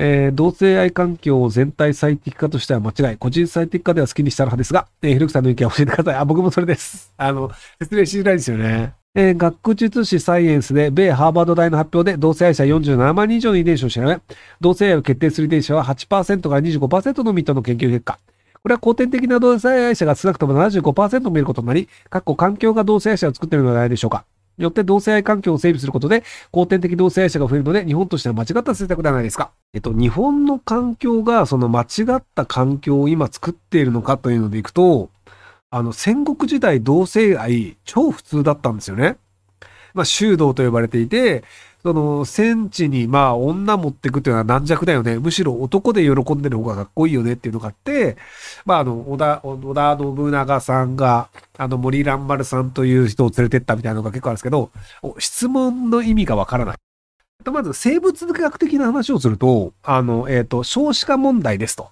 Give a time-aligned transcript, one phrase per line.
[0.00, 3.16] えー、同性愛環境を全体最適化としては間違い。
[3.16, 6.14] 個人最適化では好きにしたら派ですが、えー、ひろきさんの意見を教えてください。
[6.14, 7.12] あ、僕もそれです。
[7.18, 8.94] あの、説明しづらいですよね。
[9.16, 14.20] えー、学術誌サイエンスで、米ハーバード大の発表で、同性愛者47万人以上の遺伝子を調べ、
[14.60, 18.20] 同性愛を決定する遺伝子は8%から25%のみとの研究結果。
[18.62, 24.24] これは後天的な同性愛者が少なくとも75%を見ることになり、各個環境が同性愛者を作っているのではないでしょうか。
[24.58, 29.52] よって同性愛環境を整備することで、後天的同性愛者が増えるので、日本としては間違った政策ではないですか。
[29.72, 35.10] えっと、日本の環境がその間違った環境を今作っているのかというのでいくと、
[35.70, 39.16] あの、戦国時代同性愛超普通だったんですよね。
[39.94, 41.44] まあ、修道と呼ばれていて、
[41.82, 45.18] その、戦地に、まあ、女持ってくっていうのは軟弱だよね。
[45.18, 48.16] むしろ男で喜んでる方がかっこいいよねっていうのがあって、
[48.64, 54.70] まあ、あの、織田、織田信長さんが、あの、森蘭丸さんという人を連れてったみたいなのが結構あるんですけど、
[55.18, 56.76] 質問の意味がわからない。
[57.44, 61.90] まず、生物学的な話をすると、あの、えっ、ー、と、少子化問題ですと。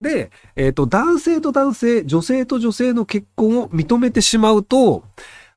[0.00, 5.02] で、えっ、ー、と、男性と男性、女性と女性の結婚を認めてしまうと、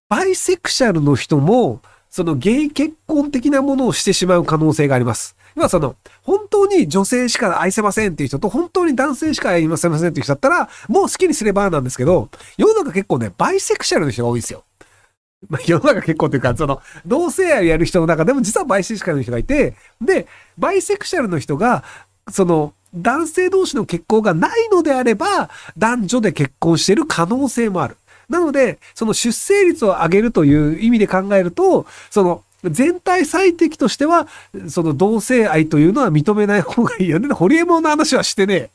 [0.09, 5.35] バイセクシャルの人も、そのゲイ結婚的なものをしてしまう可能性があります。
[5.55, 14.63] 要はその、本当に女性しか愛せませんっていう人と、本当に男性しか愛せませんっていう人だったら、もう好きにすればなんですけど、世の中結構ね、バイセクシャルの人が多いんですよ。
[15.47, 21.83] まあ、世の中結構というか、その、同性愛をやる人の中でも実はバイセクシャルの人がいて、で、バイセクシャルの人が、
[22.29, 27.97] その、男性同士の結婚がないのであれば、男女で結婚してる可能性もある。
[28.29, 34.27] なので、その出生率を上げるという意味で考えると、その、全体最適としては、
[34.67, 37.29] その同性愛というのは認めない方がいいよね。
[37.33, 38.69] ホリエモンの話はしてね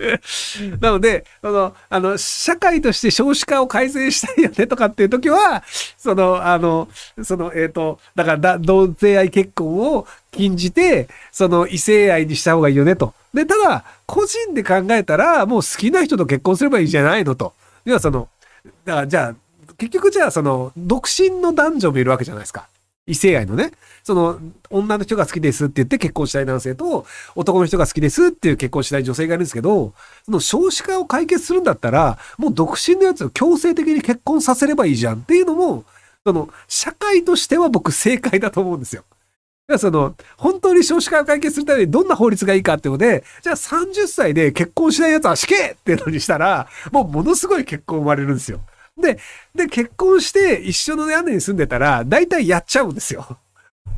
[0.00, 0.18] え。
[0.80, 5.62] なので、その、あの、社会として少子化を改善したいよねとかっていう時は、
[5.96, 6.88] その、あの、
[7.22, 13.14] その、えっ、ー、と、だから同性愛結婚を禁じて、その異性愛にした方がいいよねと。
[13.32, 17.52] で、ただ、個人で考えたら、もう好きな人と結婚すればいいじゃないのと。
[17.84, 18.28] 要はその、
[18.84, 22.68] だからじゃあ、結局じゃあその、独身の男女もいるわけじゃないですか。
[23.06, 23.72] 異性愛のね。
[24.04, 24.38] その、
[24.70, 29.94] 女の人が好きですって言って結婚したい男性と、男の人が好きですっていう結婚しない女性がいるんですけど、
[30.24, 35.84] その少子化を解決するんだったら、もう独身のやつを強制的に結婚させればいいじゃんっていうのも、
[36.24, 39.04] その、社会としては僕正解だと思うんですよ。
[39.78, 48.60] その、本当に少子化を解決するためにどんな法律がいいかっていうので、じゃあ30歳で結婚しない奴は死刑っていうのにしたら、もうものすごい結婚生まれるんですよ。
[48.98, 49.18] で、
[49.54, 53.38] で、結婚して一緒の屋根に住んでたら、大体やっちゃうんですよ。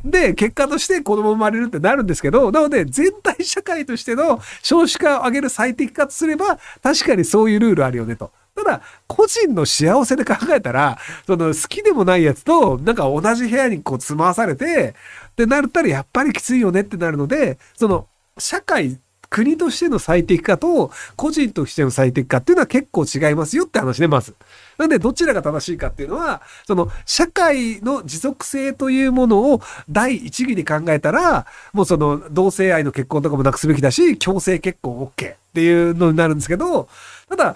[0.03, 8.31] で、結果として子供生まれるってなるんですけど、なので全体社会としての少子化を上げる最適化とすれば、確かにそういうルールあるよねと。
[8.55, 14.93] ただ、個人の幸せで考えたら、その好きでもないやつと、なんか同じ部屋にこう積まわされて、
[15.31, 18.99] ってなったらやっぱりきついよねってなるので、その、社会、
[19.33, 24.35] 国としての最適化と個人としての最適化っていうのは結構違いますよって話ね、まず。
[24.77, 36.87] なんでどちらが正しいかっていうのは、その社会の持続性というものを第一義に考えたら、もうその同性愛の結婚とかもなくすべきだし、強制結婚 OK っていうのになるんですけど、
[37.35, 37.55] ただ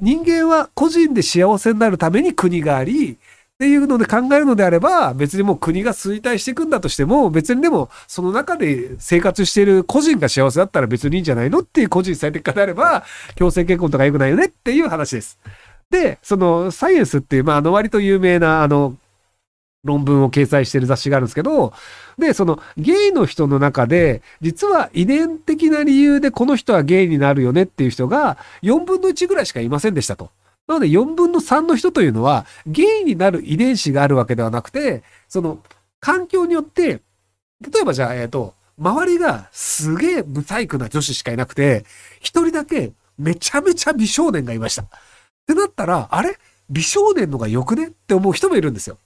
[0.00, 3.16] 人間は個人で幸せになるために国があり、っ
[3.58, 15.40] ていうので考えるのであれば、別にもう国が衰退していくんだとしても、別にでも、その中で生活している個人が幸せだったら別にいいんじゃないのっていう個人最適化であれば、強制結婚とか良くないよねっていう話です。
[15.90, 18.94] で、その、サイエンスっていう、まあ、あの、割と有名な、あの、
[19.84, 21.72] 論文を掲載している雑誌があるんですけど、
[22.18, 30.30] で、そのゲイの人の中で、実は遺伝的な理由でこの人はゲイになるよねっていう人が4分の1ぐらいしかいませんでしたと。
[30.66, 35.60] なので4分の3の人というのは、ゲイになる遺伝子があるわけではなくて、その、
[36.00, 37.00] 環境によって、
[37.60, 41.84] 例えばじゃあ、えっ、ー、と、周りがすげえブサイクな女子しかいなくて、
[42.20, 44.82] 一人だけめちゃめちゃ美少年がいました。
[44.82, 44.88] っ
[45.46, 46.38] てなったら、あれ？
[46.70, 47.88] 美少年のが良くね？
[47.88, 48.98] って思う人もいるんですよ。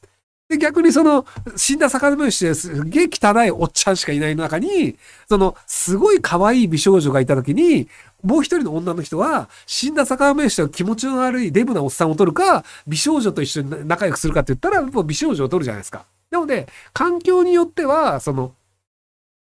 [0.53, 1.25] で、逆にその、
[1.57, 4.97] 死んだ魚虫ですげえ汚いおっちゃんしかいない中に、
[5.27, 7.89] その、すごい可愛い美少女がいた時に、
[8.23, 16.05] もう一人の女の人は、死んだ魚虫と気持ちの悪いデブなおっさんを取るか、美少女と一緒に仲良くするかって言ったら、もう美少女を取るじゃないですか。
[16.31, 18.53] なので、環境によっては、その、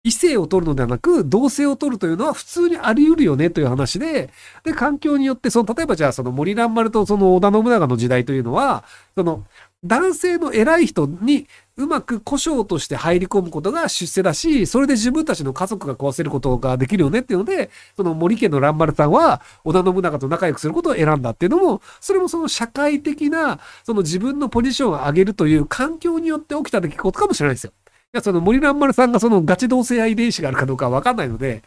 [0.05, 4.29] 異性を取るのではなく、同性を取るというのは普通にあり得るよねという話で、
[4.63, 8.83] で、環境によって、その、例えばじゃあその森蘭丸とその織田信長の時代というのは、
[9.15, 9.45] その、
[9.83, 27.73] 男性の偉い人にうまく故障として入り込むことが出世だし、それで自分たちの家族が壊せることができるよねっていうので、その森家の蘭丸さんは織田信長と仲良くすることを選んだっていうのも、それもその社会的な、その自分のポジションを上げるという環境によって起きた出来事かもしれないですよ。
[28.13, 31.63] いや、その森蘭丸さんがそのガチ同性愛遺伝子があるかどうかわかんないので、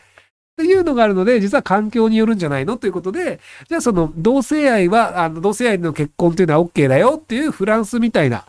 [0.58, 2.78] っていうのがあるので、実は環境によるんじゃないの？
[2.78, 8.46] ということで、じゃあその同性愛は、あの同性愛の結婚っていうのは OK だよっていうフランスみたいな、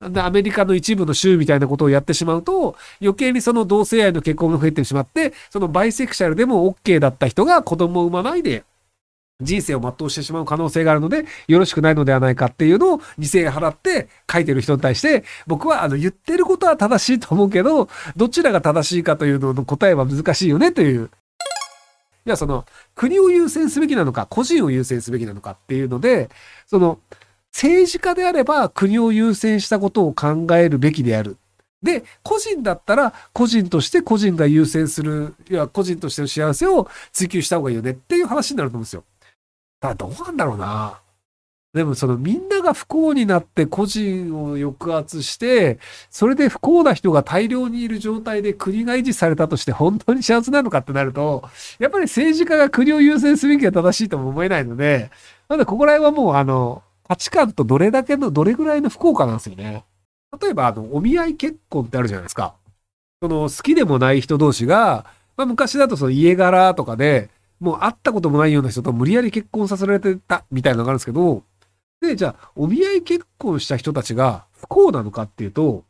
[0.00, 8.62] アメリカの一部の州みたいなことをやってしまうと、余計にその同性愛の結婚が増えてしまって、そのバイセクシャルでも OK だった人が子供を産まないで、
[9.42, 21.10] 人生を全うしてしまう可能性があるので、よろしくないのではないかっていうのを2000円払って書いてる人に対して、僕はあの言ってることは正しいと思うけど、どちらが正しいかというのの答えは難しいよねという。
[22.26, 26.30] いや、その、国を優先すべきなのか、個人を優先すべきなのかっていうので、
[26.66, 26.98] その、
[27.52, 31.38] 政治家であれば国を優先したことを考えるべきである。
[31.82, 39.04] で、個人だったら個人として個人が優先する、いや、個人としての幸せを追求した方がいいよねっていう話になると思うんですよ。
[39.80, 41.00] ただどうなんだろうな。
[41.74, 45.78] でもそのみんなが不幸になって個人を抑圧して、
[46.10, 51.44] それで不幸な人が大量にいる状態で国が維持されたとして本当に幸せなのかってなると、
[51.78, 55.10] やっぱり政治家が国を優先すべきが正しいとも思えないので、
[55.48, 59.84] なのでここら辺はもうあの、価値観とどれだけの、どれぐらいの不幸かなんですよね。
[60.40, 62.54] 例えばあの、お見合い結婚ってあるじゃないですか。
[63.22, 65.04] その好きでもない人同士が、
[65.36, 67.28] まあ昔だとその家柄とかで、
[67.60, 71.42] もう会ったこともないような人と無理やり結婚させられてたみたいなのがあるんですけど、
[72.00, 75.84] で、じゃあ、お見合い結婚した人たちが不幸なのかっていうと、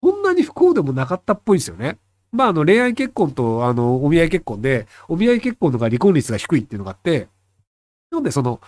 [0.00, 1.98] こんなに不幸でもなかったっぽいんですよね。
[2.30, 7.28] まあ、あの、恋愛結婚と、あの、お見合い結婚で、お見合い結婚とか離婚率が低いっていうのがあって、
[8.10, 8.60] なので、その、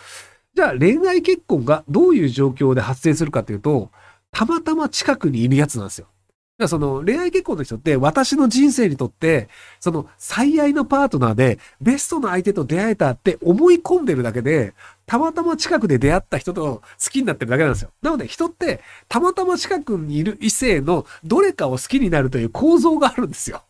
[0.54, 3.90] じゃあ恋愛結婚がどういう状況で発生するかっていうと、
[4.32, 6.08] たまたま近くにいるやつなんですよ。
[6.60, 9.48] だからその恋愛結婚の人って私の人生にとって
[9.80, 14.74] その最愛のパートナーでベストの相手と出会えたって思い込んでるだけで
[15.06, 17.90] たまたま近くで出会った人と好きになってるだけなんですよ。
[18.02, 23.62] なので人ってたまたま近くにいる異性のどれかを好きになるという構造があるんですよ。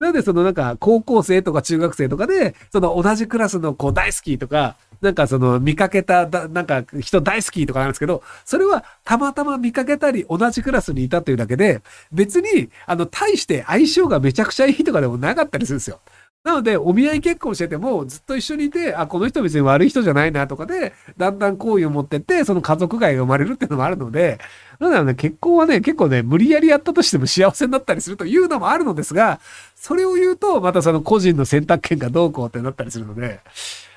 [0.00, 11.80] なんでそのなんか高校生とか中学生とかでその同じクラスの子大好きとかなんかその見かけた、なんか人大好きとかなんですけど、それはたまたま見かけたり同じクラスにいたというだけで、
[12.12, 16.00] 別に、あの、対して相性がめちゃくちゃいいとかでもなかったりするんですよ。
[16.42, 24.38] なので、お見合い結婚してても、ずっと一緒にいて、あ、この人別に悪い人じゃないなとかで、だんだん好意を持ってって、その家族外が生まれるっていうのもあるので、
[24.78, 29.38] なので、ね、結婚はね、結構ね、無理やりやったとしても幸せになったりするというのもあるのですが、
[29.74, 33.40] それを言うと、またその個人の選択権がどうこうってなったりするので、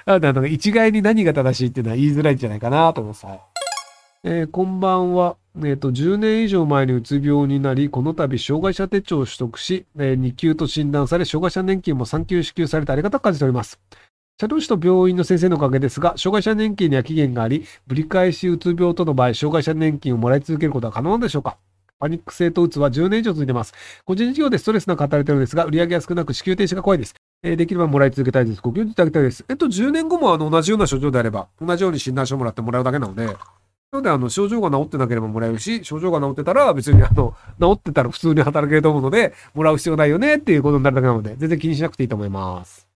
[0.06, 3.26] なので、一概に何が正しいっていうのは言いづらいんじゃないかなと思います。
[4.26, 5.38] えー、こんばんは。
[5.62, 13.80] えっ、と、10年以上前にうつ病になり、この度、障害者手帳を取得し、えー、2級と診断され、障害者年金も3級支給されてありがたく感じております。
[14.42, 21.58] 社労士と病院の先生のおかげですが、障害者年金には期限があり、ぶり返しうつ病との場合、障害者年金をもらい続けることは可能なんでしょうか
[22.00, 23.74] パニック性とうつは10年以上続いてます。
[24.06, 27.14] 個人事業でストレスなく働いているのですが、売上が少なく支給停止が怖いです。
[27.44, 28.62] えできればもらい続けたいです。
[28.62, 29.46] ご協力いただきたいです。
[29.48, 33.36] えっと、10年後もあの同じような症状であれば、同じように診断書をもらってもらうだけなので、
[33.94, 42.93] なので、あの、症状が治ってなければもらえるし、症状が治ってたら別にあの、治ってたら普通に働けると思うので、もらう必要ないよねっていうことになるだけなので、全然気にしなくていいと思います。